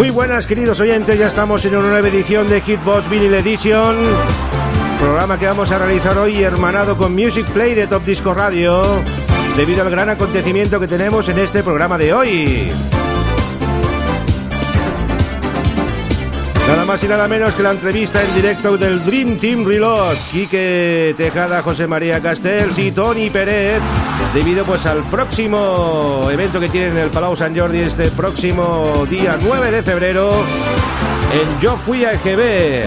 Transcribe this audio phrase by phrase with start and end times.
[0.00, 3.94] Muy buenas queridos oyentes, ya estamos en una nueva edición de Hitbox Vinyl Edition,
[4.98, 8.80] programa que vamos a realizar hoy hermanado con Music Play de Top Disco Radio,
[9.58, 12.68] debido al gran acontecimiento que tenemos en este programa de hoy.
[16.66, 21.14] Nada más y nada menos que la entrevista en directo del Dream Team Reload, Quique
[21.14, 23.82] Tejada, José María Castells y Tony Pérez,
[24.34, 29.36] debido pues al próximo evento que tienen en el Palau San Jordi este próximo día
[29.40, 30.30] 9 de febrero
[31.32, 32.84] en Yo Fui a EGB.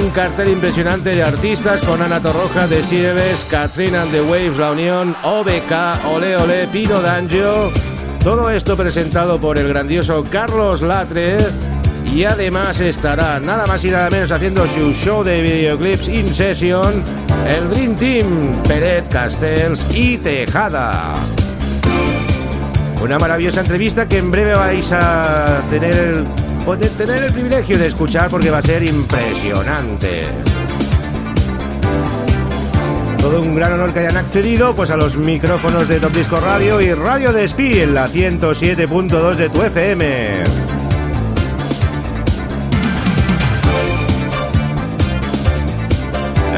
[0.00, 4.70] Un cartel impresionante de artistas con Ana Torroja de Sieves, Katrina and the Waves, La
[4.70, 7.72] Unión, OBK, Ole Ole, Pino D'Angio.
[8.22, 11.38] Todo esto presentado por el grandioso Carlos Latre
[12.06, 17.02] y además estará nada más y nada menos haciendo su show de videoclips in session
[17.46, 21.14] el Dream Team Peret Castells y Tejada.
[23.02, 26.26] Una maravillosa entrevista que en breve vais a tener el,
[26.98, 30.24] tener el privilegio de escuchar porque va a ser impresionante.
[33.18, 36.80] Todo un gran honor que hayan accedido pues a los micrófonos de Top Disco Radio
[36.80, 40.79] y Radio Despí en la 107.2 de tu FM.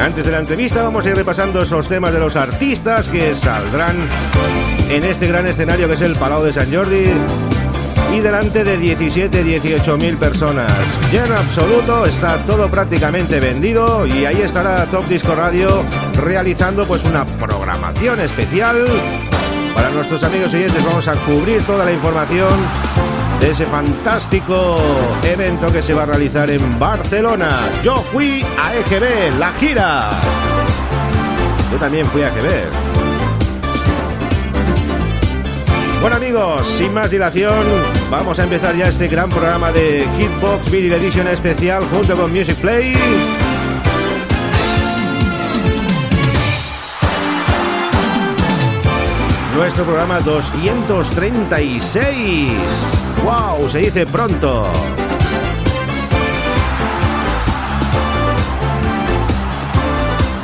[0.01, 3.95] Antes de la entrevista vamos a ir repasando esos temas de los artistas que saldrán
[4.89, 7.03] en este gran escenario que es el Palau de San Jordi
[8.13, 10.71] y delante de 17-18 mil personas.
[11.11, 15.67] Ya en absoluto está todo prácticamente vendido y ahí estará Top Disco Radio
[16.21, 18.85] realizando pues una programación especial
[19.73, 20.85] para nuestros amigos oyentes.
[20.85, 22.51] Vamos a cubrir toda la información
[23.43, 24.77] de ese fantástico
[25.21, 27.69] evento que se va a realizar en Barcelona.
[27.83, 30.09] Yo fui a EGB, la gira.
[31.69, 32.49] Yo también fui a EGB.
[35.99, 37.65] Bueno amigos, sin más dilación,
[38.09, 42.55] vamos a empezar ya este gran programa de Hitbox Video Edition especial junto con Music
[42.55, 42.93] Play.
[49.55, 52.51] Nuestro programa 236.
[53.23, 53.69] ¡Wow!
[53.69, 54.67] Se dice pronto.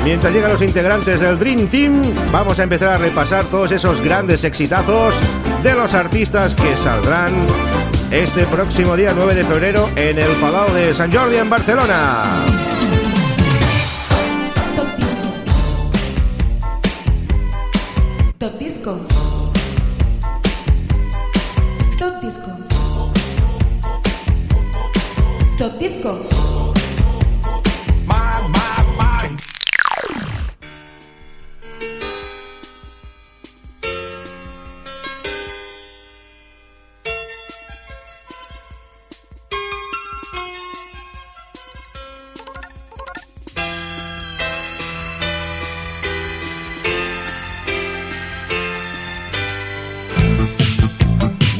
[0.04, 2.00] Mientras llegan los integrantes del Dream Team,
[2.32, 5.14] vamos a empezar a repasar todos esos grandes exitazos
[5.62, 7.34] de los artistas que saldrán
[8.10, 12.59] este próximo día 9 de febrero en el Palau de San Jordi en Barcelona.
[26.02, 26.39] Top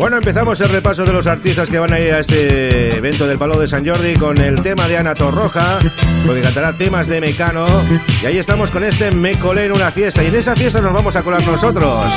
[0.00, 3.36] Bueno, empezamos el repaso de los artistas que van a ir a este evento del
[3.36, 5.78] Palo de San Jordi con el tema de Ana Torroja,
[6.24, 7.66] porque cantará temas de Mecano.
[8.22, 10.24] Y ahí estamos con este Me colé en una fiesta.
[10.24, 12.10] Y en esa fiesta nos vamos a colar nosotros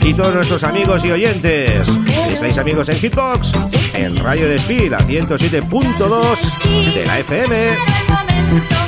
[0.00, 1.86] y todos nuestros amigos y oyentes.
[2.28, 3.52] Estáis amigos en Hitbox,
[3.94, 8.87] en Radio Despí, la 107.2 de la FM.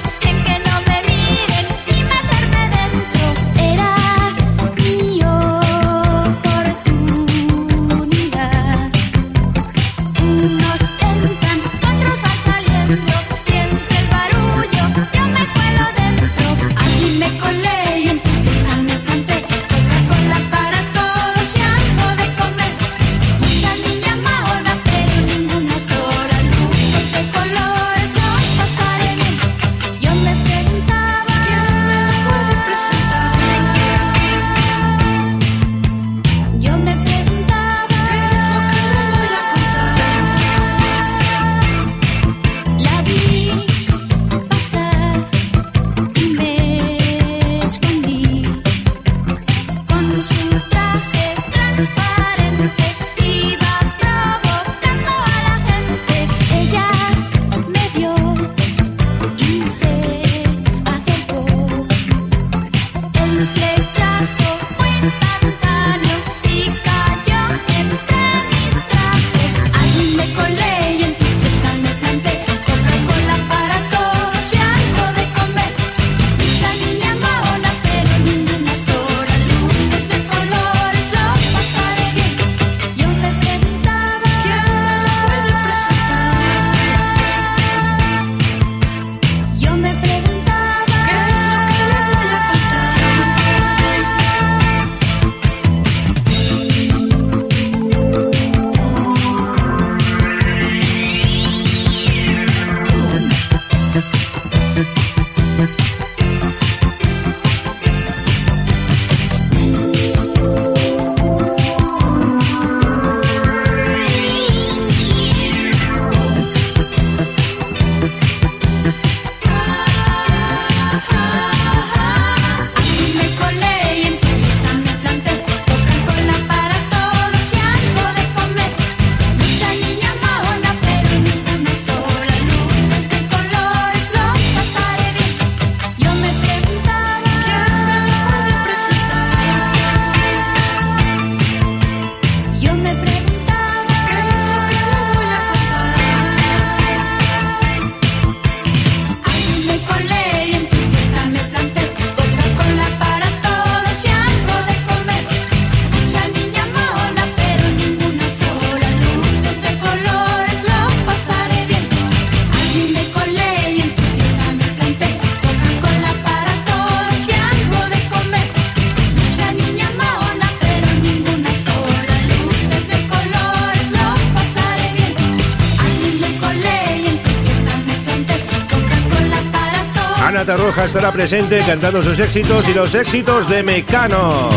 [180.84, 184.48] Estará presente cantando sus éxitos y los éxitos de Mecano.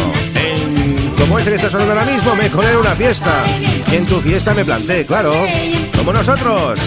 [1.17, 3.43] Como este que está sonando ahora mismo, me en una fiesta.
[3.91, 5.33] En tu fiesta me planté, claro.
[5.95, 6.79] Como nosotros.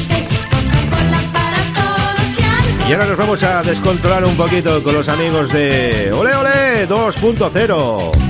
[2.88, 8.25] Y ahora nos vamos a descontrolar un poquito con los amigos de Ole Ole 2.0.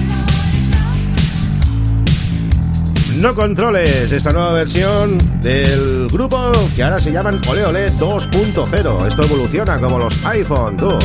[3.26, 9.06] No controles esta nueva versión del grupo que ahora se llaman Ole Ole 2.0.
[9.08, 11.04] Esto evoluciona como los iPhone 2.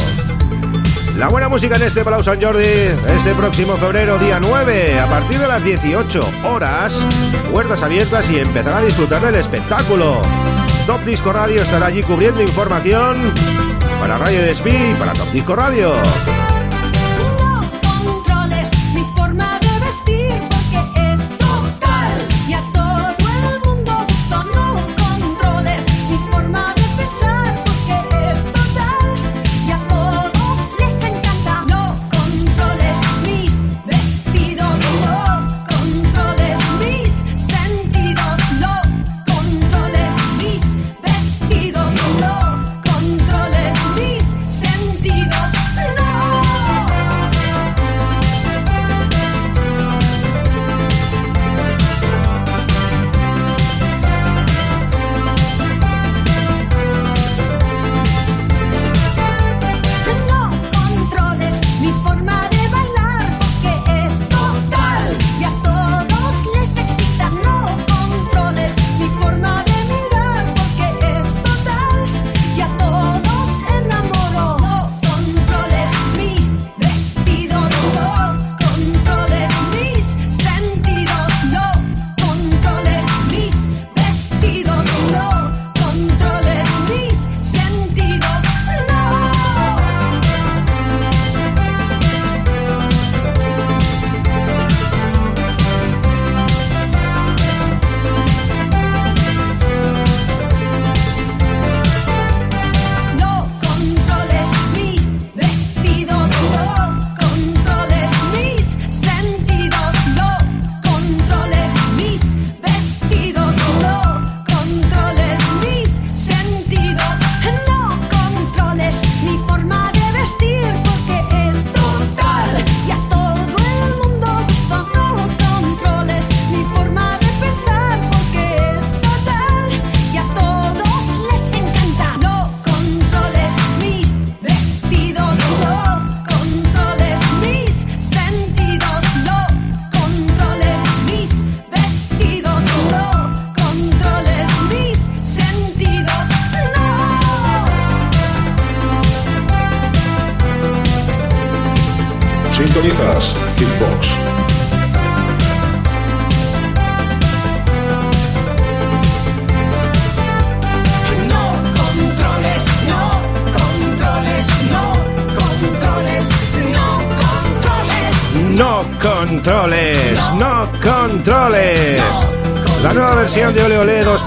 [1.17, 5.39] La buena música en este Palau San Jordi este próximo febrero, día 9, a partir
[5.39, 6.93] de las 18 horas,
[7.51, 10.21] puertas abiertas y empezar a disfrutar del espectáculo.
[10.85, 13.17] Top Disco Radio estará allí cubriendo información
[13.99, 15.95] para Radio Despí y para Top Disco Radio.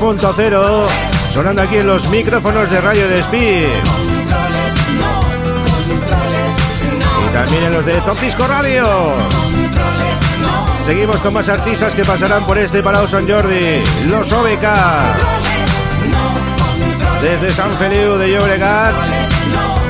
[0.05, 0.87] 3.0,
[1.33, 3.65] sonando aquí en los micrófonos de Radio Despí.
[7.25, 8.87] Y también en los de Top Radio.
[10.85, 13.81] Seguimos con más artistas que pasarán por este Palau San Jordi,
[14.11, 14.67] los OBK.
[17.23, 18.93] Desde San Feliu de Llobregat.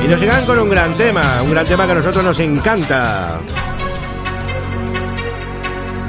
[0.05, 3.41] Y nos llegan con un gran tema, un gran tema que a nosotros nos encanta.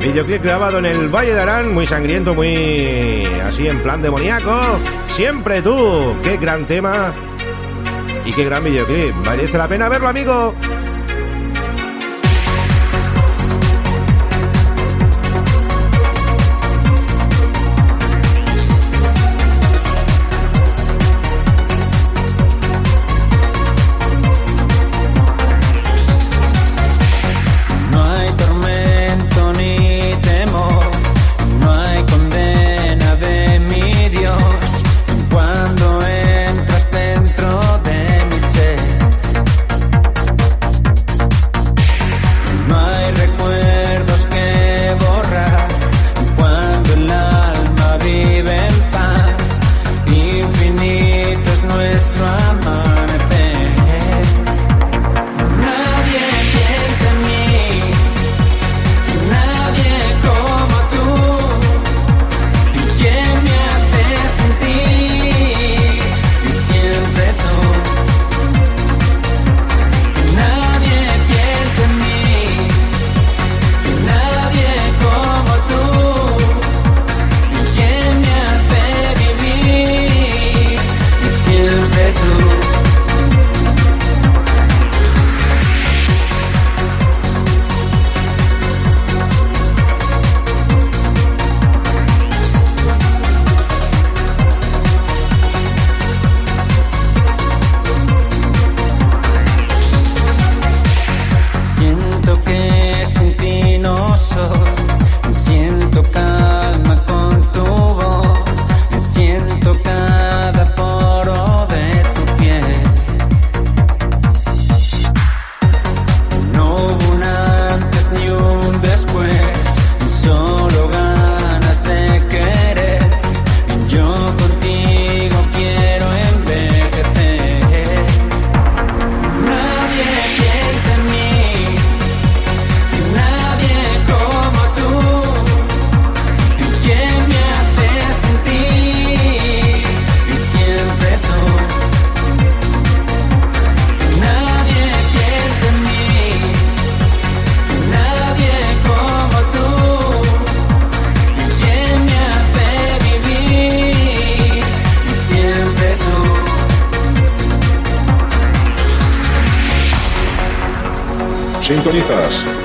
[0.01, 4.59] Videoclip grabado en el Valle de Arán, muy sangriento, muy así en plan demoníaco.
[5.07, 7.13] Siempre tú, qué gran tema
[8.25, 9.15] y qué gran videoclip.
[9.25, 10.53] Merece la pena verlo, amigo.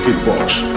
[0.03, 0.70] Sintonizas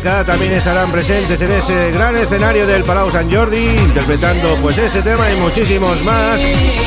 [0.00, 5.02] OBK también estarán presentes en ese gran escenario del Palau San Jordi, interpretando pues este
[5.02, 6.40] tema y muchísimos más,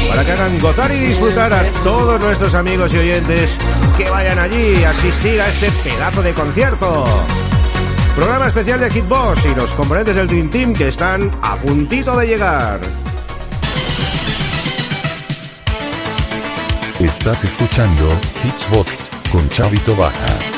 [0.10, 3.56] para que hagan gozar y disfrutar a todos nuestros amigos y oyentes
[3.98, 7.04] que vayan allí a asistir a este pedazo de concierto.
[8.16, 12.28] Programa especial de Hitbox y los componentes del Dream Team que están a puntito de
[12.28, 12.80] llegar.
[17.00, 18.10] Estás escuchando
[18.42, 20.54] Hitbox con Chavito Baja.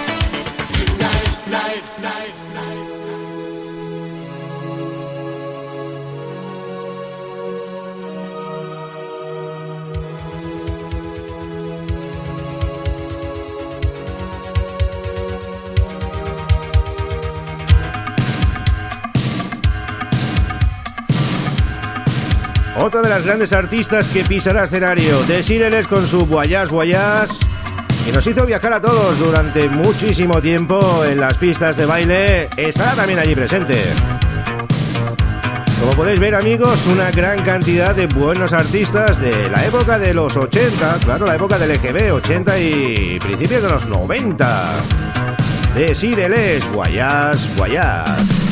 [22.86, 27.32] Otra de las grandes artistas que pisará escenario, Desíreles con su Guayas Guayas,
[28.06, 32.94] que nos hizo viajar a todos durante muchísimo tiempo en las pistas de baile, estará
[32.94, 33.82] también allí presente.
[35.80, 40.38] Como podéis ver amigos, una gran cantidad de buenos artistas de la época de los
[40.38, 44.74] 80, claro, la época del EGB, 80 y principios de los 90.
[45.74, 48.44] Desíreles, Guayas, Guayas.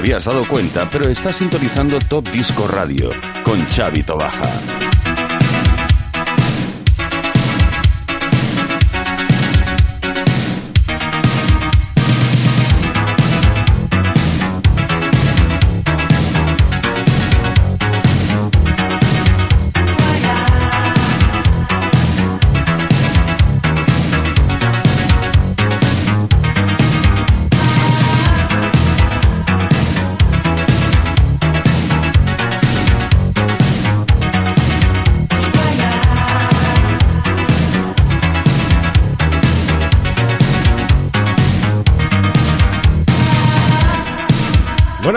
[0.00, 3.10] Habías dado cuenta, pero estás sintonizando Top Disco Radio
[3.44, 4.89] con Xavi Tobaja.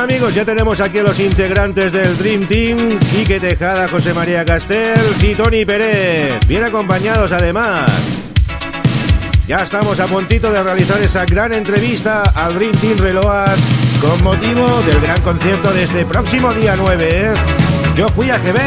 [0.04, 5.24] Amigos, ya tenemos aquí a los integrantes del Dream Team, Quique Tejada, José María Castells
[5.24, 7.89] y Tony Pérez, bien acompañados además.
[9.48, 13.58] Ya estamos a puntito de realizar esa gran entrevista al Dream Team Reload
[14.02, 17.10] con motivo del gran concierto de este próximo día 9.
[17.10, 17.34] ¿eh?
[17.96, 18.60] Yo fui a GB.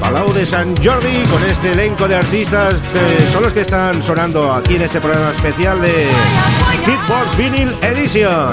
[0.00, 4.54] Palau de San Jordi con este elenco de artistas que son los que están sonando
[4.54, 6.06] aquí en este programa especial de
[6.88, 8.52] Hitbox Vinyl Edition.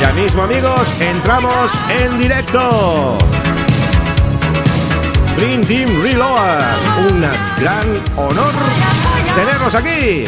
[0.00, 3.18] Ya mismo amigos, entramos en directo.
[5.36, 6.62] Dream Team Reload,
[7.10, 7.20] un
[7.60, 8.54] gran honor
[9.36, 10.24] tenerlos aquí.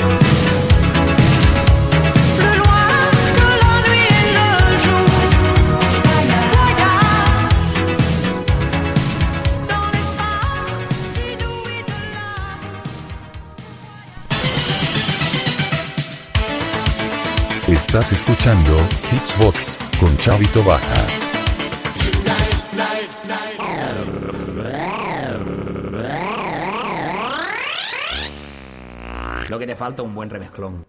[17.78, 18.76] Estás escuchando
[19.12, 20.96] Hitsbox con Chavito Baja.
[29.48, 30.84] Lo que te falta un buen remezclón.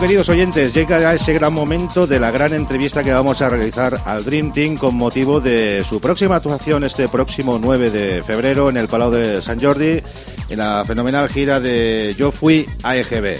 [0.00, 4.00] Queridos oyentes, llega ya ese gran momento de la gran entrevista que vamos a realizar
[4.06, 8.78] al Dream Team con motivo de su próxima actuación este próximo 9 de febrero en
[8.78, 10.00] el Palau de San Jordi,
[10.48, 13.38] en la fenomenal gira de Yo Fui a EGB.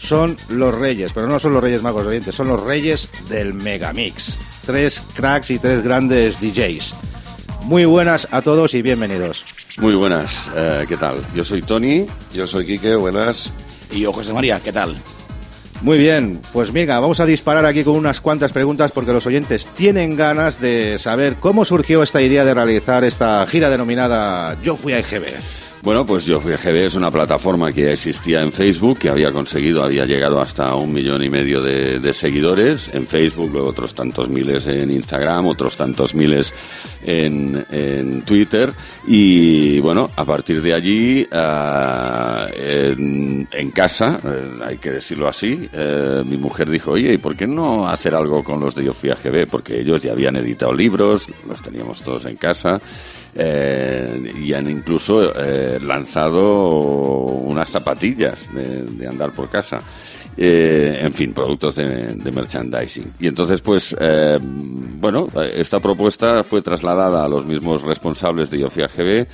[0.00, 4.36] Son los reyes, pero no son los reyes magos oyentes, son los reyes del Megamix.
[4.66, 6.92] Tres cracks y tres grandes DJs.
[7.62, 9.44] Muy buenas a todos y bienvenidos.
[9.78, 11.24] Muy buenas, eh, ¿qué tal?
[11.36, 12.06] Yo soy Tony.
[12.34, 13.52] Yo soy Quique, buenas.
[13.92, 14.96] Y yo, José María, ¿qué tal?
[15.82, 19.66] Muy bien, pues mira, vamos a disparar aquí con unas cuantas preguntas porque los oyentes
[19.66, 24.92] tienen ganas de saber cómo surgió esta idea de realizar esta gira denominada Yo fui
[24.92, 25.59] a EGB.
[25.82, 29.08] Bueno, pues Yo Fui a GB es una plataforma que ya existía en Facebook, que
[29.08, 33.94] había conseguido, había llegado hasta un millón y medio de, seguidores en Facebook, luego otros
[33.94, 36.52] tantos miles en Instagram, otros tantos miles
[37.02, 38.70] en, Twitter.
[39.06, 46.22] Y bueno, a partir de allí, ah, en, casa, eh, hay que decirlo así, eh,
[46.26, 49.08] mi mujer dijo, oye, ¿y por qué no hacer algo con los de Yo Fui
[49.08, 49.46] a GB?
[49.46, 52.82] Porque ellos ya habían editado libros, los teníamos todos en casa
[53.34, 59.80] eh, y han incluso eh, lanzado unas zapatillas de, andar por casa.
[60.36, 63.12] Eh, en fin, productos de, de merchandising.
[63.20, 63.96] Y entonces, pues,
[65.00, 69.26] bueno, esta propuesta fue trasladada a los mismos responsables de Yofia GB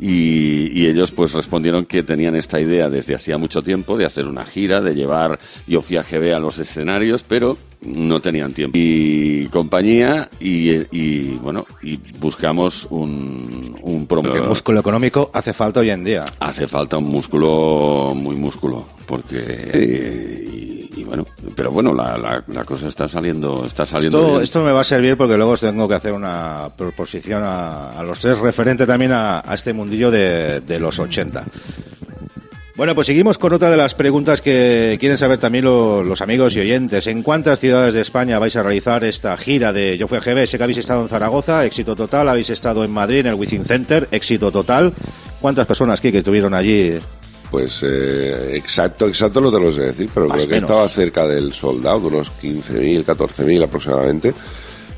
[0.00, 4.26] y, y ellos pues respondieron que tenían esta idea desde hacía mucho tiempo de hacer
[4.26, 10.28] una gira, de llevar Yofia GB a los escenarios, pero no tenían tiempo y compañía
[10.40, 16.04] y, y, bueno y buscamos un, un Porque promotor músculo económico hace falta hoy en
[16.04, 16.24] día.
[16.38, 22.64] hace falta un músculo muy músculo porque y, y bueno pero bueno la, la, la
[22.64, 24.42] cosa está saliendo está saliendo Esto, bien.
[24.42, 28.18] esto me va a servir porque luego tengo que hacer una proposición a, a los
[28.20, 31.44] tres referente también a, a este mundillo de, de los 80.
[32.74, 36.56] Bueno, pues seguimos con otra de las preguntas que quieren saber también lo- los amigos
[36.56, 37.06] y oyentes.
[37.06, 40.46] ¿En cuántas ciudades de España vais a realizar esta gira de Yo fui a GB?
[40.46, 42.30] Sé que habéis estado en Zaragoza, éxito total.
[42.30, 44.94] Habéis estado en Madrid, en el Within Center, éxito total.
[45.42, 46.98] ¿Cuántas personas aquí que estuvieron allí?
[47.52, 50.70] Pues eh, exacto, exacto no te lo sé decir, pero Más creo que menos.
[50.70, 54.32] estaba cerca del soldado, de unos 15.000, 14.000 aproximadamente.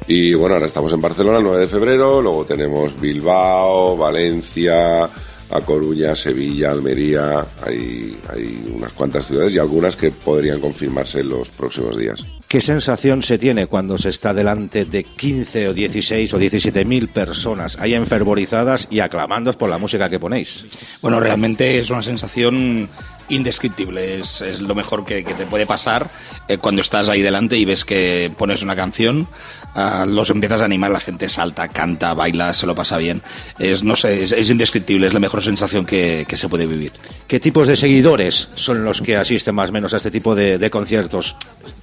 [0.07, 5.09] Y bueno, ahora estamos en Barcelona el 9 de febrero, luego tenemos Bilbao, Valencia,
[5.55, 11.29] A Coruña, Sevilla, Almería, hay, hay unas cuantas ciudades y algunas que podrían confirmarse en
[11.29, 12.27] los próximos días.
[12.49, 17.09] ¿Qué sensación se tiene cuando se está delante de 15 o 16 o 17 mil
[17.09, 20.64] personas ahí enfervorizadas y aclamando por la música que ponéis?
[21.01, 22.88] Bueno, realmente es una sensación
[23.29, 24.21] indescriptible.
[24.21, 26.11] Es, es lo mejor que, que te puede pasar
[26.49, 29.29] eh, cuando estás ahí delante y ves que pones una canción,
[29.75, 33.23] ah, los empiezas a animar, la gente salta, canta, baila, se lo pasa bien.
[33.59, 36.93] Es, no sé, es, es indescriptible, es la mejor sensación que, que se puede vivir.
[37.27, 40.59] ¿Qué tipos de seguidores son los que asisten más o menos a este tipo de,
[40.59, 41.37] de conciertos?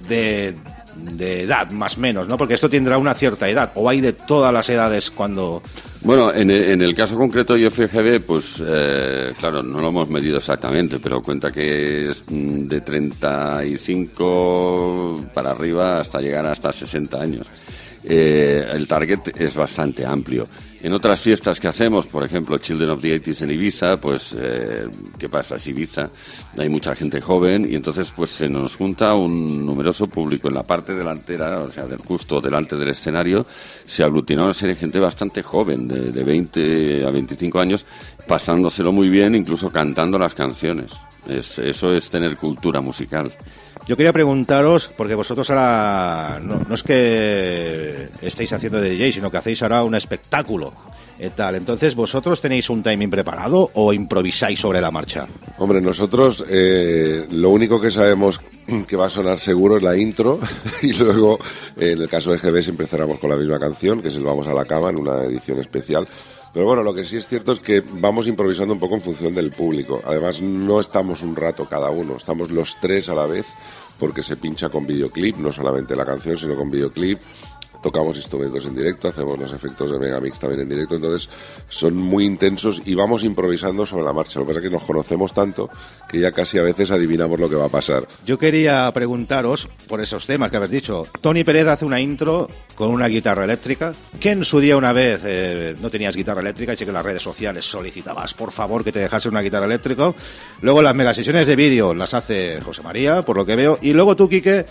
[0.08, 0.54] De,
[0.94, 2.36] de edad, más o menos, ¿no?
[2.36, 5.62] Porque esto tendrá una cierta edad, o hay de todas las edades cuando...
[6.02, 10.08] Bueno, en el, en el caso concreto de FGB, pues eh, claro, no lo hemos
[10.08, 17.20] medido exactamente, pero cuenta que es mm, de 35 para arriba hasta llegar hasta 60
[17.20, 17.46] años.
[18.04, 20.48] Eh, el target es bastante amplio.
[20.82, 24.88] En otras fiestas que hacemos, por ejemplo, Children of the 80s en Ibiza, pues, eh,
[25.16, 25.54] ¿qué pasa?
[25.54, 26.10] Es Ibiza,
[26.58, 30.64] hay mucha gente joven y entonces pues se nos junta un numeroso público en la
[30.64, 33.46] parte delantera, o sea, del justo delante del escenario,
[33.86, 37.86] se aglutina una serie de gente bastante joven, de, de 20 a 25 años,
[38.26, 40.90] pasándoselo muy bien, incluso cantando las canciones.
[41.28, 43.32] Es- eso es tener cultura musical.
[43.86, 49.38] Yo quería preguntaros, porque vosotros ahora no, es que estéis haciendo de DJ, sino que
[49.38, 50.72] hacéis ahora un espectáculo
[51.18, 51.56] y tal.
[51.56, 55.26] Entonces, ¿vosotros tenéis un timing preparado o improvisáis sobre la marcha?
[55.58, 58.40] Hombre, nosotros eh, lo único que sabemos
[58.86, 60.38] que va a sonar seguro es la intro
[60.82, 61.40] y luego,
[61.76, 64.22] eh, en el caso de GB, siempre cerramos con la misma canción, que es el
[64.22, 66.06] Vamos a la cama, en una edición especial.
[66.52, 69.34] Pero bueno, lo que sí es cierto es que vamos improvisando un poco en función
[69.34, 70.02] del público.
[70.04, 73.46] Además, no estamos un rato cada uno, estamos los tres a la vez,
[73.98, 77.20] porque se pincha con videoclip, no solamente la canción, sino con videoclip.
[77.82, 81.28] Tocamos instrumentos en directo, hacemos los efectos de Megamix también en directo, entonces
[81.68, 84.38] son muy intensos y vamos improvisando sobre la marcha.
[84.38, 85.68] Lo que pasa es que nos conocemos tanto
[86.08, 88.06] que ya casi a veces adivinamos lo que va a pasar.
[88.24, 91.06] Yo quería preguntaros por esos temas que habéis dicho.
[91.20, 95.22] Tony Pérez hace una intro con una guitarra eléctrica, que en su día una vez
[95.24, 98.92] eh, no tenías guitarra eléctrica y que en las redes sociales solicitabas, por favor, que
[98.92, 100.12] te dejase una guitarra eléctrica.
[100.60, 103.78] Luego las megasesiones de vídeo las hace José María, por lo que veo.
[103.82, 104.66] Y luego tú, Quique,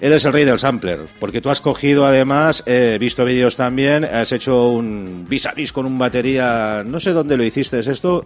[0.00, 4.32] eres el rey del sampler, porque tú has cogido además, he visto vídeos también, has
[4.32, 8.24] hecho un vis a vis con un batería, no sé dónde lo hiciste esto,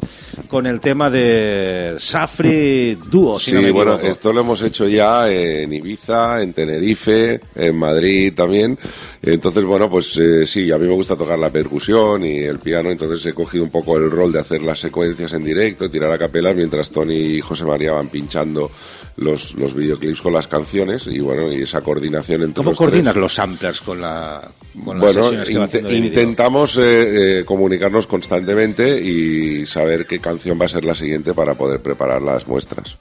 [0.48, 4.86] con el tema de Safri Duo, si Sí, no me bueno, esto lo hemos hecho
[4.88, 8.78] ya en Ibiza, en Tenerife, en Madrid también.
[9.22, 12.90] Entonces, bueno, pues eh, sí, a mí me gusta tocar la percusión y el piano,
[12.90, 16.18] entonces he cogido un poco el rol de hacer las secuencias en directo, tirar a
[16.18, 18.70] capela, mientras Tony y José María van pinchando
[19.16, 23.12] los, los videoclips con las canciones y bueno, y esa coordinación entre ¿Cómo los coordinas
[23.14, 23.20] tres.
[23.22, 24.40] los samplers con, la,
[24.84, 26.08] con las Bueno, sesiones que va inte- haciendo de vídeo?
[26.08, 31.54] intentamos eh, eh, comunicarnos constantemente y saber qué canción va a ser la siguiente para
[31.54, 32.96] poder preparar las muestras.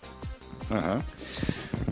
[0.69, 1.02] Ajá.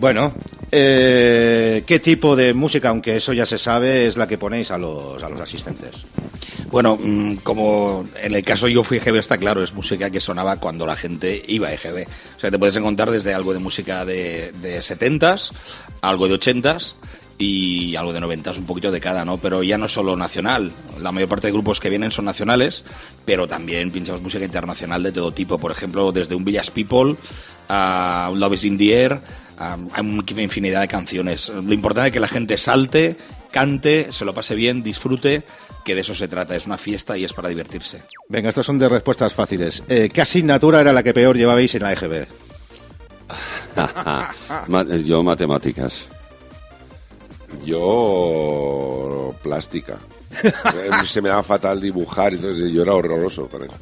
[0.02, 0.34] Bueno,
[0.72, 4.78] eh, ¿qué tipo de música, aunque eso ya se sabe, es la que ponéis a
[4.80, 6.08] los, a los asistentes?
[6.72, 10.60] Bueno, mm, como en el caso yo fui EGB está claro, es música que sonaba
[10.60, 12.08] cuando la gente iba a EGB.
[12.36, 15.52] O sea, te puedes encontrar desde algo de música de, de 70s,
[16.02, 16.96] algo de 80s
[17.38, 19.38] y algo de 90s, un poquito de cada, ¿no?
[19.38, 20.72] Pero ya no solo nacional.
[21.00, 22.84] La mayor parte de grupos que vienen son nacionales,
[23.24, 25.60] pero también pinchamos música internacional de todo tipo.
[25.60, 27.18] Por ejemplo, desde un Village People
[27.70, 29.22] a un Love is in the Air,
[29.58, 31.50] a- hay una infinidad de canciones.
[31.50, 33.16] Lo importante es que la gente salte,
[33.52, 35.44] cante, se lo pase bien, disfrute,
[35.86, 36.56] que de eso se trata.
[36.56, 38.04] Es una fiesta y es para divertirse.
[38.30, 39.84] Venga, estos son de respuestas fáciles.
[39.90, 42.28] Eh, ¿Qué asignatura era la que peor llevabais en la EGB?
[45.06, 46.06] Yo matemáticas.
[47.66, 49.98] Yo plástica.
[50.44, 53.74] Eh, Se me daba fatal dibujar, entonces yo era horroroso con eso.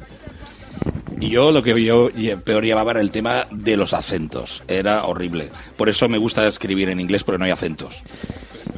[1.20, 2.08] Y yo lo que yo
[2.44, 4.62] peor llevaba era el tema de los acentos.
[4.68, 5.50] Era horrible.
[5.76, 8.02] Por eso me gusta escribir en inglés porque no hay acentos.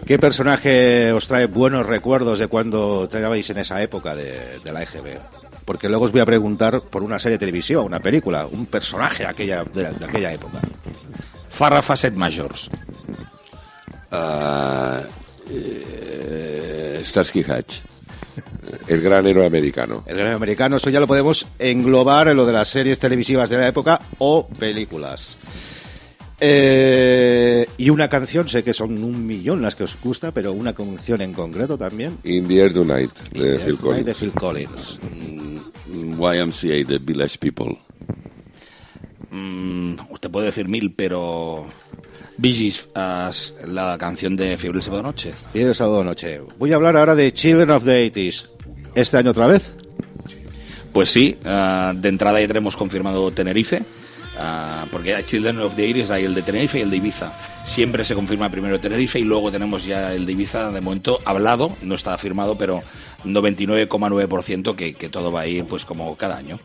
[0.06, 4.82] ¿Qué personaje os trae buenos recuerdos de cuando trabajabais en esa época de, de la
[4.82, 5.18] EGB?
[5.64, 9.22] Porque luego os voy a preguntar por una serie de televisión, una película, un personaje
[9.22, 10.60] de aquella, de, de aquella época.
[11.48, 12.68] Farrah Facet Majors.
[14.10, 15.00] Ah,
[15.48, 17.91] eh, Starsky Hatch.
[18.86, 20.04] El gran héroe americano.
[20.06, 23.58] El gran americano, eso ya lo podemos englobar en lo de las series televisivas de
[23.58, 25.36] la época o películas.
[26.44, 30.74] Eh, y una canción, sé que son un millón las que os gusta, pero una
[30.74, 32.18] canción en concreto también.
[32.24, 34.06] In the Air Tonight, de Phil Collins.
[34.06, 34.98] de Phil Collins.
[35.86, 37.78] YMCA, The Village People.
[39.30, 41.66] Mm, te puedo decir mil, pero...
[42.36, 45.32] Bee Gees, la canción de Fiebre el sábado noche.
[45.54, 46.40] Y el sábado noche.
[46.58, 48.46] Voy a hablar ahora de Children of the 80s.
[48.94, 49.72] ¿Este año otra vez?
[50.92, 53.82] Pues sí, ah, de entrada ya tenemos confirmado Tenerife,
[54.38, 57.32] ah, porque hay Children of the Iris, hay el de Tenerife y el de Ibiza.
[57.64, 61.74] Siempre se confirma primero Tenerife y luego tenemos ya el de Ibiza, de momento hablado,
[61.80, 62.82] no está firmado, pero
[63.24, 66.60] 99,9% que, que todo va a ir pues como cada año.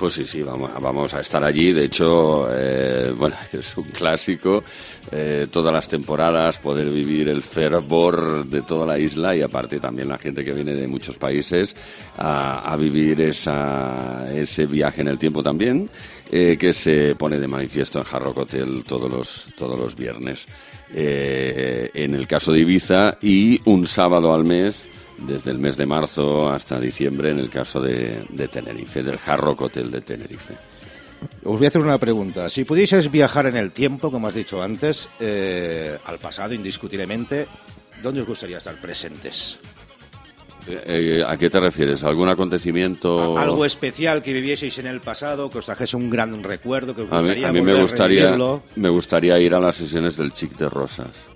[0.00, 1.72] Pues sí, sí, vamos, vamos a estar allí.
[1.74, 4.64] De hecho, eh, bueno, es un clásico.
[5.12, 10.08] eh, todas las temporadas poder vivir el fervor de toda la isla y aparte también
[10.08, 11.76] la gente que viene de muchos países
[12.16, 15.90] a, a vivir esa, ese viaje en el tiempo también,
[16.32, 20.46] eh, que se pone de manifiesto en Hard Rock Hotel todos los, todos los viernes.
[20.94, 24.86] Eh, en el caso de Ibiza y un sábado al mes
[25.20, 29.40] desde el mes de marzo hasta diciembre en el caso de, de Tenerife, del Hard
[29.40, 30.54] Rock Hotel de Tenerife.
[31.44, 32.48] Os voy a hacer una pregunta.
[32.48, 37.46] Si pudieses viajar en el tiempo, como has dicho antes, eh, al pasado indiscutiblemente,
[38.02, 39.58] ¿dónde os gustaría estar presentes?
[40.66, 42.04] Eh, eh, ¿A qué te refieres?
[42.04, 43.36] ¿Algún acontecimiento?
[43.38, 47.12] Algo especial que vivieseis en el pasado, que os trajese un gran recuerdo, que os
[47.12, 48.36] a mí, gustaría a mí me a gustaría
[48.76, 51.29] me gustaría ir a las sesiones del Chic de Rosas.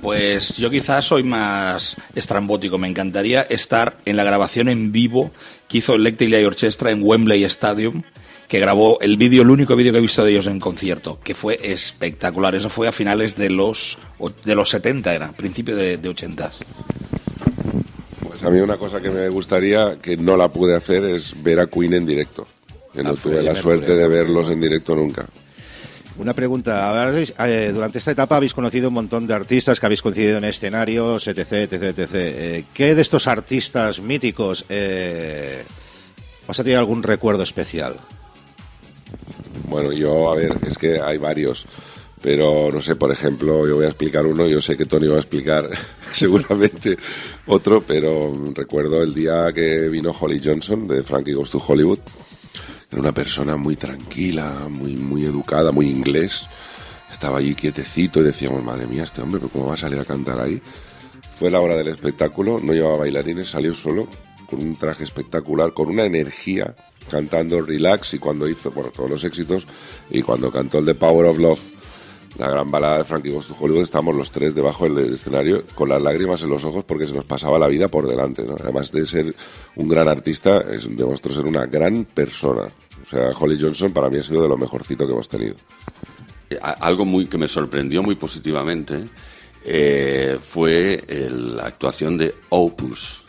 [0.00, 2.78] Pues yo quizás soy más estrambótico.
[2.78, 5.30] Me encantaría estar en la grabación en vivo
[5.68, 8.02] que hizo Electric Light Orchestra en Wembley Stadium,
[8.48, 11.34] que grabó el vídeo, el único vídeo que he visto de ellos en concierto, que
[11.34, 12.54] fue espectacular.
[12.54, 13.98] Eso fue a finales de los
[14.44, 16.52] de los 70 era, principio de, de 80.
[18.26, 21.60] Pues a mí una cosa que me gustaría, que no la pude hacer, es ver
[21.60, 22.46] a Queen en directo.
[22.94, 25.26] Que no A tuve la suerte de verlos en directo nunca.
[26.20, 27.16] Una pregunta.
[27.48, 31.26] Eh, durante esta etapa habéis conocido un montón de artistas que habéis coincidido en escenarios,
[31.26, 32.10] etc, etc, etc.
[32.12, 35.64] Eh, ¿Qué de estos artistas míticos eh,
[36.46, 37.96] os ha tenido algún recuerdo especial?
[39.66, 41.64] Bueno, yo, a ver, es que hay varios.
[42.20, 45.16] Pero, no sé, por ejemplo, yo voy a explicar uno, yo sé que Tony va
[45.16, 45.70] a explicar
[46.12, 46.98] seguramente
[47.46, 52.00] otro, pero recuerdo el día que vino Holly Johnson de Frankie Goes to Hollywood.
[52.90, 56.48] Era una persona muy tranquila, muy, muy educada, muy inglés.
[57.10, 60.04] Estaba allí quietecito y decíamos, madre mía, este hombre, ¿pero ¿cómo va a salir a
[60.04, 60.60] cantar ahí?
[61.30, 64.08] Fue la hora del espectáculo, no llevaba bailarines, salió solo,
[64.48, 66.74] con un traje espectacular, con una energía,
[67.08, 69.66] cantando Relax y cuando hizo, todos los éxitos,
[70.10, 71.60] y cuando cantó el de Power of Love,
[72.38, 75.88] la gran balada de Frankie Goes to Hollywood, estábamos los tres debajo del escenario con
[75.88, 78.44] las lágrimas en los ojos porque se nos pasaba la vida por delante.
[78.60, 79.34] Además de ser
[79.76, 82.68] un gran artista, es, demostró ser una gran persona.
[83.02, 85.56] O sea, Holly Johnson para mí ha sido de lo mejorcito que hemos tenido.
[86.48, 89.08] Eh, Algo muy que me sorprendió muy positivamente
[89.64, 93.24] eh, fue la actuación de Opus,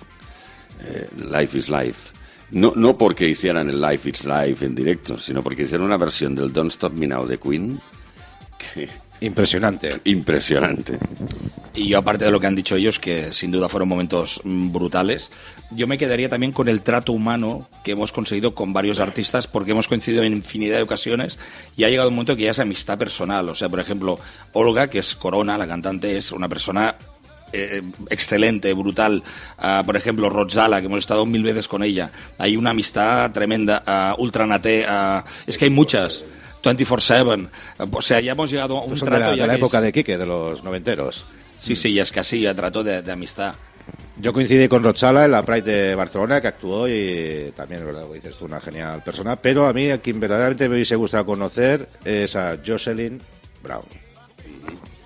[0.85, 2.11] eh, Life is Life.
[2.51, 6.35] No, no porque hicieran el Life is Life en directo, sino porque hicieron una versión
[6.35, 7.79] del Don't Stop Me Now de Queen
[8.62, 8.89] que
[9.21, 10.00] Impresionante.
[10.06, 10.97] impresionante.
[11.76, 14.71] Y yo, aparte de lo que han dicho ellos, que sin duda fueron momentos mm,
[14.71, 15.32] brutales,
[15.69, 19.71] yo me quedaría también con el trato humano que hemos conseguido con varios artistas, porque
[19.71, 21.38] hemos coincidido en infinidad de ocasiones
[21.78, 23.47] y ha llegado un momento que ya es amistad personal.
[23.47, 24.19] O sea, por ejemplo,
[24.54, 26.95] Olga, que es Corona, la cantante, es una persona
[27.54, 29.24] eh, excelente, brutal.
[29.60, 32.12] Ah, por ejemplo, Rotzala, que hemos estado mil veces con ella.
[32.39, 33.84] Hay una amistad tremenda.
[33.86, 36.24] Ah, Ultranate, ah, es que hay muchas.
[36.63, 37.50] 24-7.
[37.80, 39.56] Ah, O sea, ya hemos llegado a un son de trato la, ya de la
[39.56, 41.26] época es- de Quique, de los noventeros.
[41.60, 43.54] Sí, sí, ya es casi ya trato de, de amistad.
[44.19, 48.13] Yo coincidí con Rotsala en la Pride de Barcelona, que actuó y también, verdad, como
[48.13, 49.36] dices tú, una genial persona.
[49.36, 53.21] Pero a mí, a quien verdaderamente me hubiese gustado conocer es a Jocelyn
[53.63, 53.86] Brown.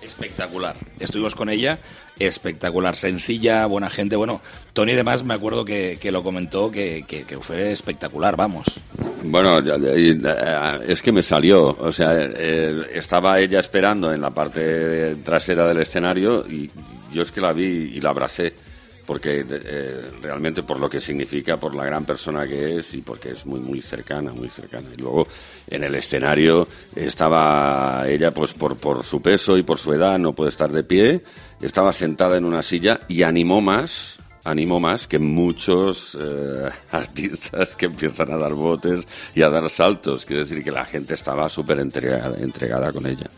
[0.02, 0.76] Espectacular.
[1.00, 1.78] Estuvimos con ella,
[2.18, 4.16] espectacular, sencilla, buena gente.
[4.16, 4.40] Bueno,
[4.72, 8.66] Tony además me acuerdo que, que lo comentó que, que- que fue espectacular, vamos.
[9.22, 10.18] Bueno, eh,
[10.86, 11.76] es que me salió.
[11.80, 16.70] O sea, estaba ella esperando en la parte trasera del escenario y
[17.12, 17.64] yo es que la vi
[17.94, 18.52] y la abracé.
[19.06, 23.30] Porque eh, realmente por lo que significa, por la gran persona que es y porque
[23.30, 24.88] es muy, muy cercana, muy cercana.
[24.92, 25.28] Y luego
[25.68, 30.32] en el escenario estaba ella, pues por, por su peso y por su edad, no
[30.32, 31.22] puede estar de pie.
[31.60, 37.86] Estaba sentada en una silla y animó más animó más que muchos eh, artistas que
[37.86, 40.24] empiezan a dar botes y a dar saltos.
[40.24, 43.28] Quiero decir que la gente estaba súper entregada, entregada con ella.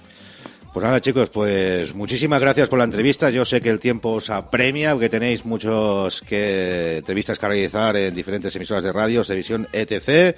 [0.79, 3.31] Pues nada, chicos, pues muchísimas gracias por la entrevista.
[3.31, 8.15] Yo sé que el tiempo os apremia, porque tenéis muchos que, entrevistas que realizar en
[8.15, 10.37] diferentes emisoras de radio, televisión, etc.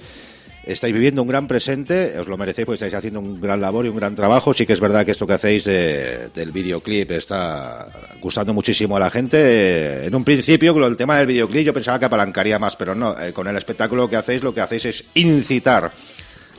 [0.65, 3.91] Estáis viviendo un gran presente, os lo merecéis porque estáis haciendo un gran labor y
[3.91, 4.55] un gran trabajo.
[4.55, 7.89] Sí que es verdad que esto que hacéis de- del videoclip está
[8.23, 10.07] gustando muchísimo a la gente.
[10.07, 13.15] En un principio, con el tema del videoclip, yo pensaba que apalancaría más, pero no.
[13.21, 15.93] Eh, con el espectáculo que hacéis, lo que hacéis es incitar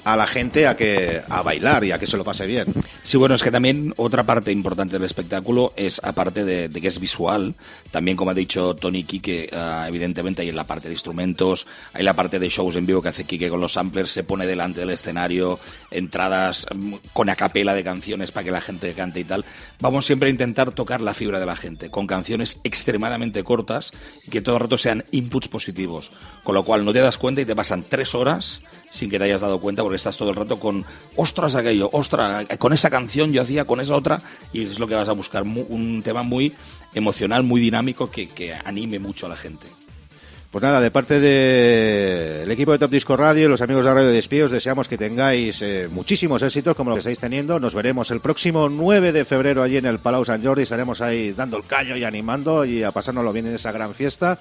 [0.03, 2.67] a la gente a que a bailar y a que se lo pase bien.
[3.03, 6.87] Sí, bueno, es que también otra parte importante del espectáculo es, aparte de, de que
[6.87, 7.55] es visual,
[7.91, 12.03] también como ha dicho Tony Quique, ah, evidentemente hay en la parte de instrumentos, hay
[12.03, 14.81] la parte de shows en vivo que hace Quique con los samplers, se pone delante
[14.81, 19.45] del escenario, entradas mm, con acapela de canciones para que la gente cante y tal.
[19.79, 23.91] Vamos siempre a intentar tocar la fibra de la gente, con canciones extremadamente cortas
[24.25, 26.11] y que todo el rato sean inputs positivos,
[26.43, 29.25] con lo cual no te das cuenta y te pasan tres horas sin que te
[29.25, 30.85] hayas dado cuenta porque estás todo el rato con
[31.17, 34.21] ostras aquello, ostras, con esa canción yo hacía, con esa otra
[34.53, 36.53] y es lo que vas a buscar, un tema muy
[36.93, 39.67] emocional, muy dinámico que, que anime mucho a la gente.
[40.49, 44.09] Pues nada, de parte del equipo de Top Disco Radio y los amigos de Radio
[44.11, 47.59] Despí, os deseamos que tengáis eh, muchísimos éxitos como los que estáis teniendo.
[47.59, 50.63] Nos veremos el próximo 9 de febrero allí en el Palau San Jordi.
[50.63, 54.39] Estaremos ahí dando el callo y animando y a pasárnoslo bien en esa gran fiesta.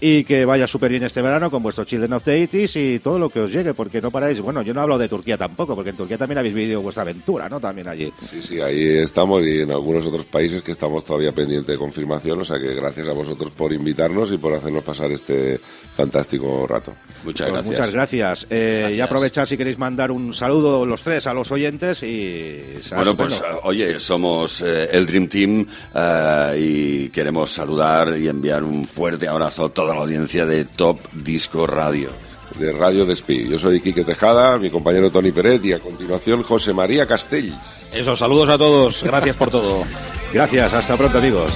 [0.00, 3.18] Y que vaya súper bien este verano con vuestro Children of the 80s y todo
[3.18, 4.40] lo que os llegue, porque no paráis.
[4.40, 7.48] Bueno, yo no hablo de Turquía tampoco, porque en Turquía también habéis vivido vuestra aventura,
[7.48, 7.58] ¿no?
[7.58, 8.12] También allí.
[8.30, 12.40] Sí, sí, ahí estamos y en algunos otros países que estamos todavía pendientes de confirmación.
[12.40, 15.58] O sea que gracias a vosotros por invitarnos y por hacernos pasar este
[15.96, 16.92] fantástico rato.
[17.24, 17.66] Muchas Pues gracias.
[17.66, 18.46] Muchas gracias.
[18.50, 19.06] Eh, Y Gracias.
[19.06, 22.62] aprovechar si queréis mandar un saludo los tres a los oyentes y...
[22.94, 23.56] Bueno, pues estupendo.
[23.58, 29.26] eh, oye, somos eh, el Dream Team eh, y queremos saludar y enviar un fuerte
[29.26, 32.10] abrazo a toda la audiencia de Top Disco Radio.
[32.58, 33.48] De Radio Despí.
[33.48, 37.54] Yo soy Quique Tejada, mi compañero Tony Peret y a continuación José María Castell.
[37.90, 39.84] Eso, saludos a todos, gracias por todo.
[40.30, 41.50] Gracias, hasta pronto amigos.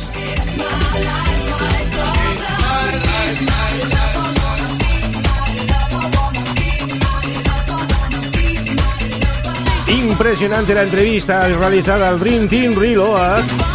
[9.88, 13.71] Impresionante la entrevista realizada al Dream Team Reload.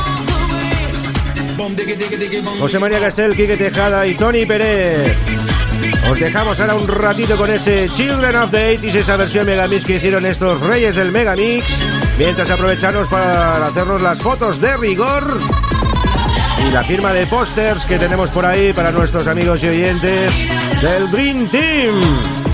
[2.60, 5.16] José María Castel, Quique Tejada y Tony Pérez.
[6.10, 9.96] Os dejamos ahora un ratito con ese Children of the 80s, esa versión Megamix que
[9.96, 11.66] hicieron estos reyes del Megamix.
[12.18, 15.40] Mientras aprovechamos para hacernos las fotos de rigor
[16.68, 20.32] y la firma de pósters que tenemos por ahí para nuestros amigos y oyentes
[20.82, 22.47] del Dream Team.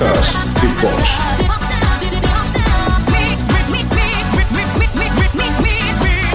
[0.00, 0.22] La
[0.60, 1.18] la.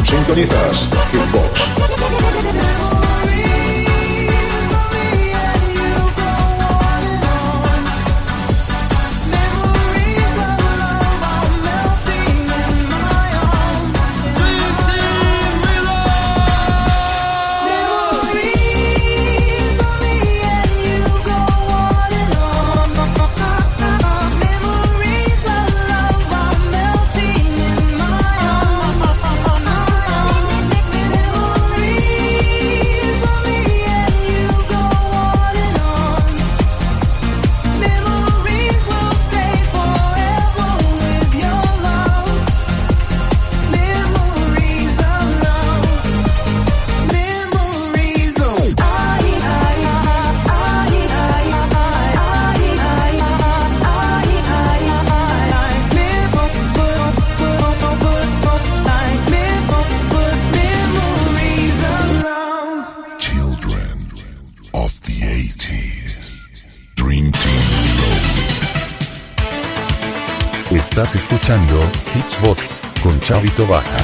[0.06, 1.77] Sintonizas.
[70.98, 71.80] Estás escuchando
[72.16, 73.98] Hitsbox con Chavito Baja.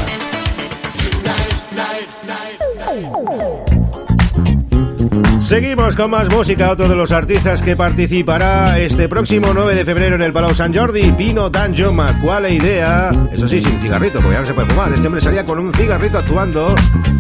[5.42, 6.70] Seguimos con más música.
[6.70, 10.72] Otro de los artistas que participará este próximo 9 de febrero en el Palau San
[10.72, 13.12] Jordi, Pino Danjo Macuale Idea.
[13.32, 14.94] Eso sí, sin cigarrito, porque ya no se puede fumar.
[14.94, 16.76] Este hombre salía con un cigarrito actuando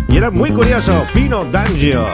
[0.08, 1.04] y era muy curioso.
[1.16, 2.06] Pino Danjo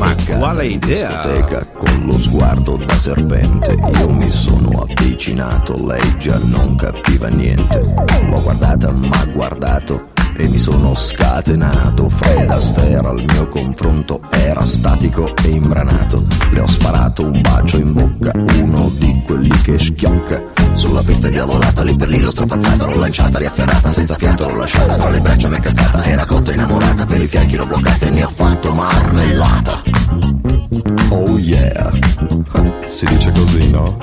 [0.00, 1.26] Macuale Idea.
[1.26, 3.76] discoteca con lo sguardo da serpente.
[3.98, 7.82] Io mi sono avvicinato, lei già non capiva niente.
[8.28, 12.08] L'ho guardata, m'ha guardato e mi sono scatenato.
[12.08, 16.24] Fred Astaire al mio confronto era statico e imbranato.
[16.52, 21.82] Le ho sparato un bacio in bocca, uno di quelli che schiocca sulla pista diavolata,
[21.82, 25.48] lì per lì l'ho strapazzata, l'ho lanciata, riafferrata, senza fiato l'ho lasciata, tra le braccia
[25.48, 28.72] mi è cascata, era cotta innamorata, per i fianchi l'ho bloccata e ne ho fatto
[28.74, 29.82] marmellata.
[31.10, 31.90] Oh yeah,
[32.88, 33.96] si dice così, no?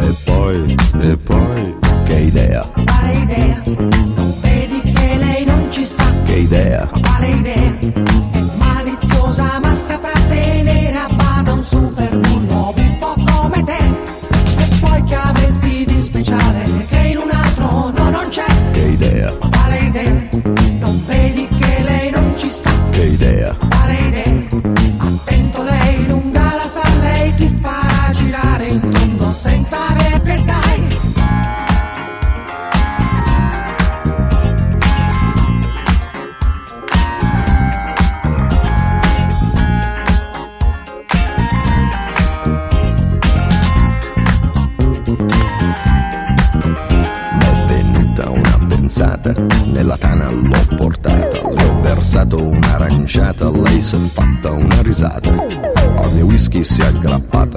[0.00, 3.62] E poi, e poi, che idea, Quale idea?
[3.64, 6.04] Non vedi che lei non ci sta?
[6.24, 7.78] che idea, Quale idea?
[7.78, 10.57] È maliziosa ma saprà tenere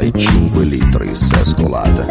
[0.02, 2.08] e 5 litri si è scolata.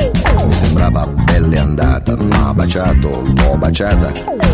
[0.46, 4.12] Mi sembrava belle andata, m'ha baciato, l'ho baciata,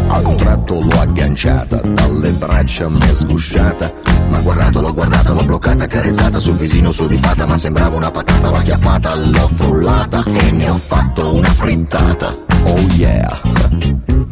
[0.08, 3.92] ad un tratto l'ho agganciata, dalle braccia m'è sgusciata.
[4.30, 8.56] Ma guardato, l'ho guardata, l'ho bloccata, carezzata sul visino sudifata, ma sembrava una patata, l'ho
[8.56, 12.34] acchiappata, l'ho frullata e ne ho fatto una frittata.
[12.64, 13.40] Oh yeah,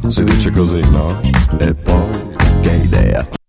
[0.09, 1.21] si dice così, no?
[1.59, 2.11] E poi,
[2.63, 3.44] che idea?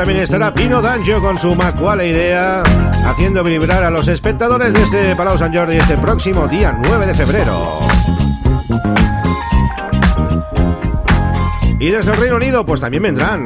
[0.00, 2.62] También estará Pino D'Angio con su Macuale Idea,
[3.06, 7.12] haciendo vibrar a los espectadores de este Palau San Jordi este próximo día 9 de
[7.12, 7.52] febrero.
[11.78, 13.44] Y desde el Reino Unido, pues también vendrán.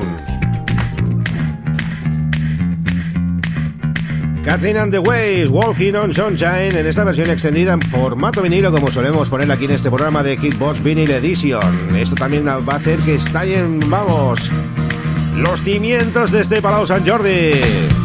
[4.45, 8.87] Catherine and the Ways, Walking on Sunshine, en esta versión extendida en formato vinilo, como
[8.93, 11.97] solemos poner aquí en este programa de Hitbox Vinyl Edition.
[11.97, 14.53] Esto también va a hacer que estallen, vamos,
[15.35, 18.04] los cimientos de este Palau San Jordi.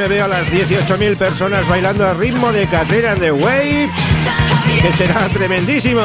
[0.00, 3.90] Me veo a las 18.000 personas bailando al ritmo de Catherine and the Waves,
[4.80, 6.00] que será tremendísimo.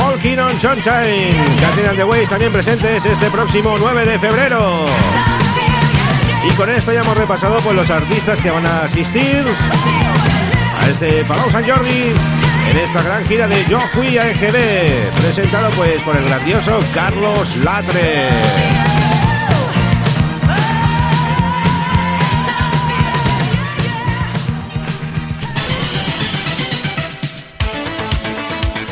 [0.00, 1.36] Walking on Sunshine.
[1.60, 4.86] Catherine and the Waves también presentes este próximo 9 de febrero.
[6.44, 9.44] Y con esto ya hemos repasado pues, los artistas que van a asistir
[10.82, 12.12] a este Palau San Jordi
[12.70, 17.56] en esta gran gira de Yo Fui a EGB, presentado pues por el grandioso Carlos
[17.58, 18.87] Latre.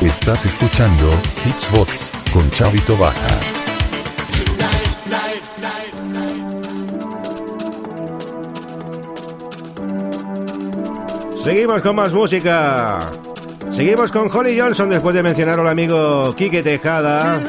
[0.06, 1.10] Estás escuchando
[1.44, 3.40] Hitsbox con Chavito Baja.
[11.42, 13.00] Seguimos con más música.
[13.72, 17.40] Seguimos con Holly Johnson después de mencionar al amigo Quique Tejada.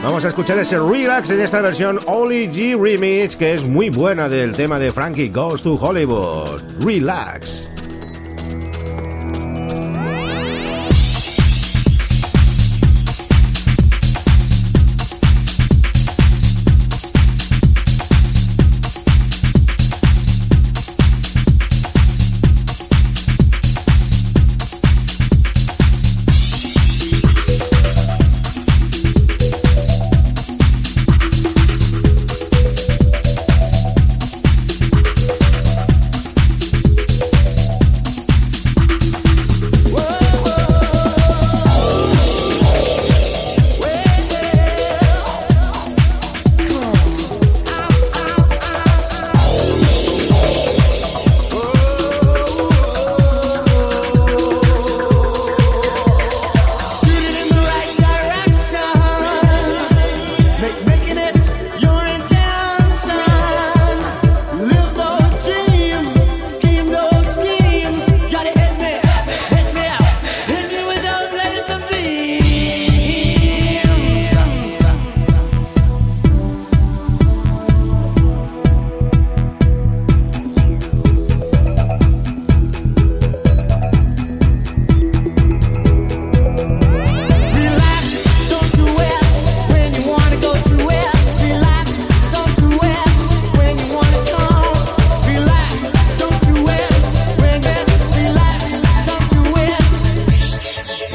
[0.00, 4.28] Vamos a escuchar ese relax en esta versión Oli G Remix que es muy buena
[4.28, 6.62] del tema de Frankie Goes to Hollywood.
[6.78, 7.67] Relax.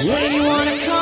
[0.03, 0.92] When you wanna come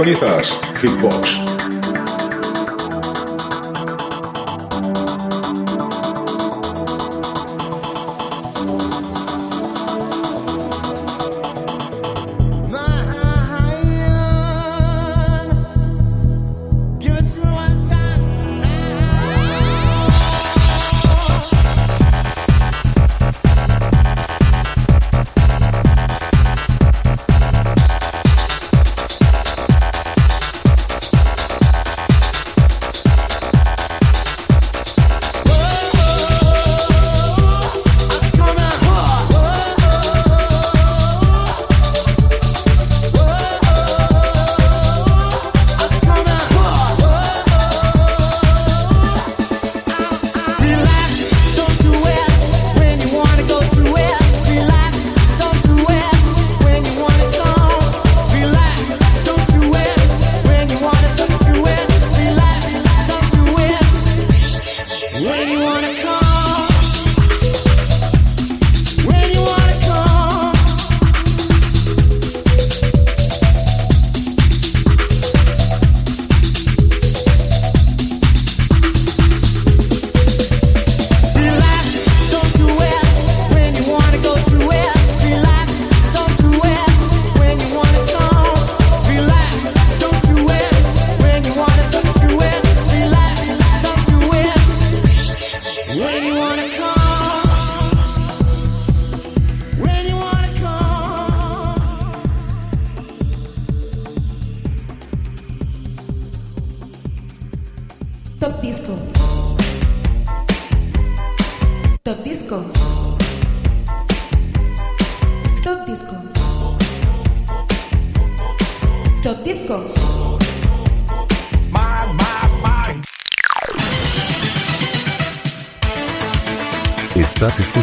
[0.00, 1.49] Sintonizas Hitbox.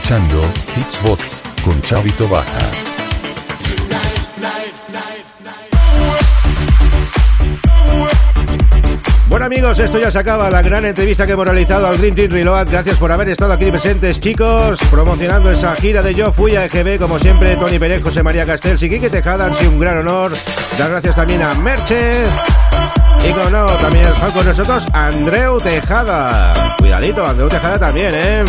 [0.07, 0.41] Escuchando
[0.77, 2.59] Hitsbox con Chavito Baja.
[9.27, 12.31] Bueno amigos, esto ya se acaba, la gran entrevista que hemos realizado al Dream Team
[12.31, 12.69] Reload.
[12.71, 16.97] Gracias por haber estado aquí presentes, chicos, promocionando esa gira de Yo Fui a EGB,
[16.99, 20.31] como siempre, Tony Pérez, José María Castells y Quique Tejada, han sido un gran honor.
[20.79, 22.23] Dar gracias también a Merche.
[23.27, 26.53] Y como no, también está con nosotros Andreu Tejada.
[26.77, 28.45] Cuidadito, Andreu Tejada también, ¿eh?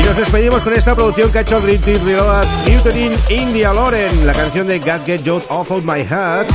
[0.00, 4.26] Y nos despedimos con esta producción que ha hecho Dream Team Reload, featuring India Loren,
[4.26, 6.48] la canción de God Get You Off of My Heart,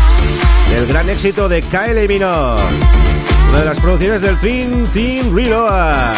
[0.71, 2.59] del gran éxito de Kylie Minogue.
[3.49, 6.15] Una de las producciones del Dream Team Reload.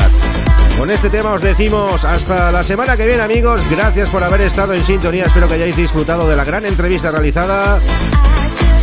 [0.78, 3.62] Con este tema os decimos hasta la semana que viene, amigos.
[3.70, 5.26] Gracias por haber estado en sintonía.
[5.26, 7.80] Espero que hayáis disfrutado de la gran entrevista realizada.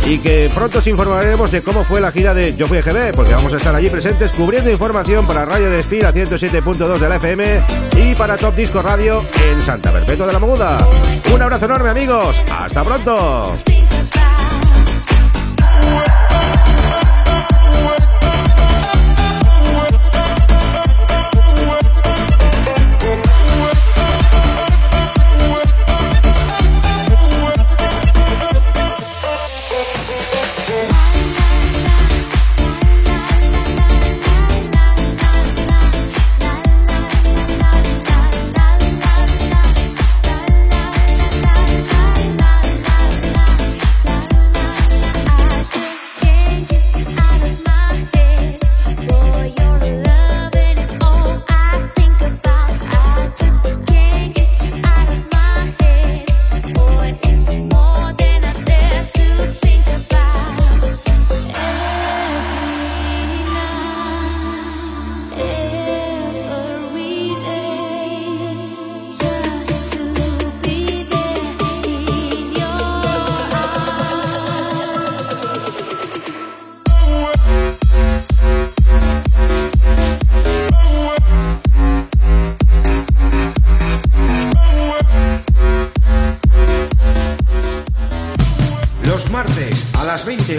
[0.07, 3.33] Y que pronto os informaremos de cómo fue la gira de Yo Fui EGB, porque
[3.33, 7.61] vamos a estar allí presentes cubriendo información para Radio Despil a 107.2 de la FM
[7.97, 10.77] y para Top Disco Radio en Santa Perpetua de la Moguda.
[11.33, 12.35] Un abrazo enorme, amigos.
[12.51, 13.53] Hasta pronto.